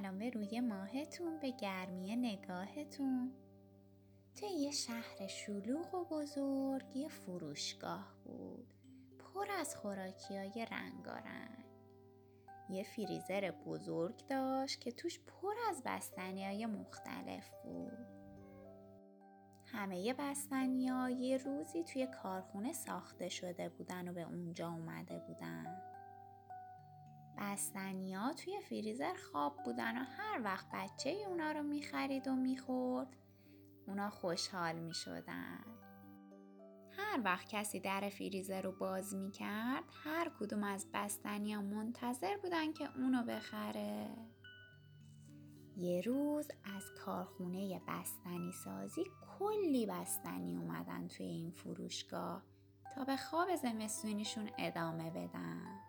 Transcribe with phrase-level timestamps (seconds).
[0.00, 3.32] سلام به روی ماهتون به گرمی نگاهتون.
[4.36, 8.74] توی یه شهر شلوغ و بزرگ یه فروشگاه بود.
[9.18, 11.64] پر از خوراکی های رنگارنگ.
[12.70, 18.06] یه فریزر بزرگ داشت که توش پر از بستنی های مختلف بود.
[19.66, 25.93] همه بستنی ها یه روزی توی کارخونه ساخته شده بودن و به اونجا اومده بودن.
[27.38, 33.16] بستنیا توی فریزر خواب بودن و هر وقت بچه اونا رو می‌خرید و می‌خورد
[33.86, 35.64] اونا خوشحال می‌شدن.
[36.90, 42.88] هر وقت کسی در فریزر رو باز می‌کرد هر کدوم از بستنیا منتظر بودن که
[42.96, 44.10] اونو بخره.
[45.76, 49.04] یه روز از کارخونه بستنی سازی
[49.38, 52.42] کلی بستنی اومدن توی این فروشگاه
[52.94, 55.83] تا به خواب زمستونیشون ادامه بدن.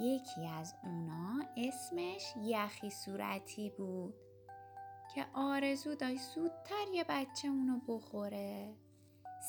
[0.00, 4.14] یکی از اونا اسمش یخی صورتی بود
[5.14, 8.74] که آرزو داشت زودتر یه بچه اونو بخوره.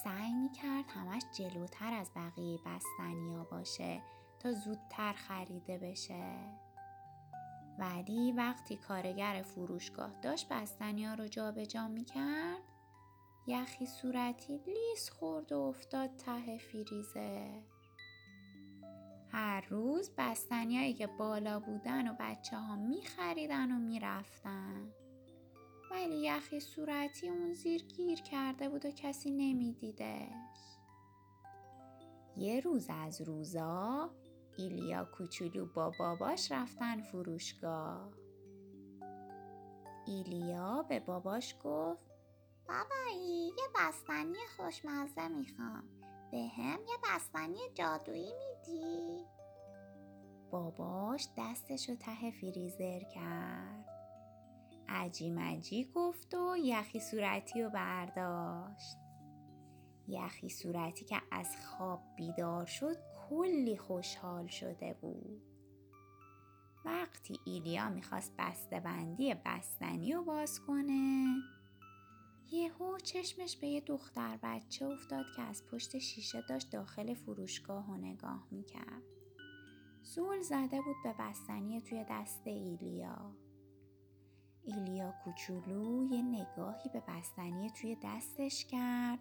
[0.04, 4.02] سعی می‌کرد همش جلوتر از بقیه بستنیا باشه
[4.40, 6.34] تا زودتر خریده بشه.
[7.80, 12.62] ولی وقتی کارگر فروشگاه داشت بستنیا رو جابجا می‌کرد
[13.48, 17.71] یخی صورتی لیس خورد و افتاد ته فریزر.
[19.32, 24.92] هر روز بستنیایی که بالا بودن و بچه ها می خریدن و می رفتن.
[25.92, 30.78] ولی یخی صورتی اون زیر گیر کرده بود و کسی نمی دیدش.
[32.38, 34.10] یه روز از روزا
[34.58, 38.12] ایلیا کوچولو با باباش رفتن فروشگاه.
[40.08, 42.06] ایلیا به باباش گفت
[42.68, 46.01] بابایی یه بستنی خوشمزه می‌خوام
[46.32, 49.26] به هم یه بستنی جادویی میدی؟
[50.52, 53.86] باباش دستش رو ته فریزر کرد.
[54.90, 58.98] عجی مجی گفت و یخی صورتی رو برداشت.
[60.08, 62.98] یخی صورتی که از خواب بیدار شد
[63.30, 65.42] کلی خوشحال شده بود.
[66.86, 71.36] وقتی ایلیا می‌خواست بسته بندی بستنی رو باز کنه
[72.52, 77.98] یهو چشمش به یه دختر بچه افتاد که از پشت شیشه داشت داخل فروشگاه و
[77.98, 79.04] نگاه می‌کرد.
[80.02, 83.36] زول زده بود به بستنی توی دست ایلیا.
[84.64, 89.20] ایلیا کوچولو یه نگاهی به بستنی توی دستش کرد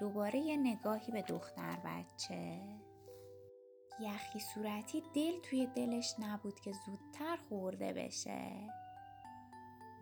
[0.00, 2.60] دوباره یه نگاهی به دختر بچه
[4.00, 8.68] یخی صورتی دل توی دلش نبود که زودتر خورده بشه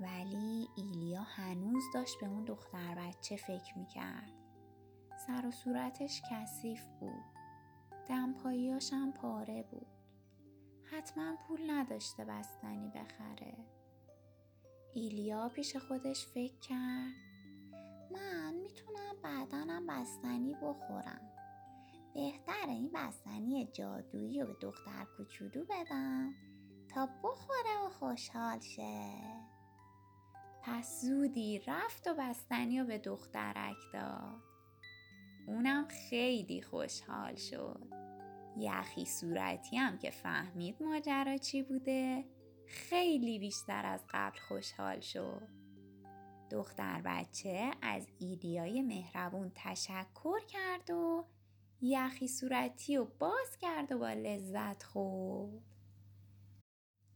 [0.03, 4.33] ولی ایلیا هنوز داشت به اون دختر بچه فکر می‌کرد.
[5.27, 7.25] سر و صورتش کثیف بود.
[8.09, 9.87] دمپاییاش هم پاره بود.
[10.93, 13.57] حتما پول نداشته بستنی بخره.
[14.95, 17.15] ایلیا پیش خودش فکر کرد
[18.13, 21.29] من می‌تونم بعدنم بستنی بخورم.
[22.15, 26.35] بهتره این بستنی جادویی رو به دختر کوچولو بدم
[26.89, 29.42] تا بخوره و خوشحال شه.
[30.63, 34.43] پس زودی رفت و بستنی و به دخترک داد.
[35.47, 37.87] اونم خیلی خوشحال شد.
[38.57, 42.25] یخی صورتی هم که فهمید ماجرا چی بوده
[42.67, 45.49] خیلی بیشتر از قبل خوشحال شد.
[46.51, 51.25] دختر بچه از ایدیای مهربون تشکر کرد و
[51.81, 55.63] یخی صورتی و باز کرد و با لذت خورد.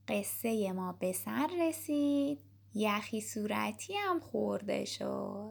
[0.09, 2.56] قصه ما به سر رسید.
[2.77, 5.45] یخی صورتی هم خورده شد.